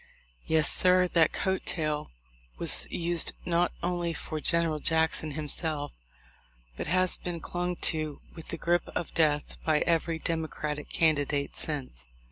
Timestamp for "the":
8.47-8.57